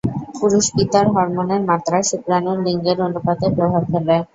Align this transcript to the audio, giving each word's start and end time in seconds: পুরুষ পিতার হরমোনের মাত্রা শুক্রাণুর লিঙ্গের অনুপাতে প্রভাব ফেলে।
পুরুষ 0.35 0.65
পিতার 0.75 1.05
হরমোনের 1.13 1.61
মাত্রা 1.69 1.97
শুক্রাণুর 2.09 2.57
লিঙ্গের 2.65 2.97
অনুপাতে 3.07 3.45
প্রভাব 3.57 3.83
ফেলে। 3.91 4.17